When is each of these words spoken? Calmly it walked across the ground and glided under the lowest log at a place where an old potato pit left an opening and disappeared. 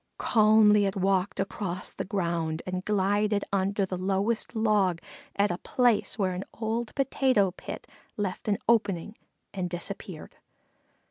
Calmly 0.17 0.85
it 0.87 0.95
walked 0.95 1.39
across 1.39 1.93
the 1.93 2.03
ground 2.03 2.63
and 2.65 2.83
glided 2.83 3.45
under 3.53 3.85
the 3.85 3.99
lowest 3.99 4.55
log 4.55 4.99
at 5.35 5.51
a 5.51 5.59
place 5.59 6.17
where 6.17 6.33
an 6.33 6.43
old 6.55 6.95
potato 6.95 7.51
pit 7.51 7.85
left 8.17 8.47
an 8.47 8.57
opening 8.67 9.15
and 9.53 9.69
disappeared. 9.69 10.37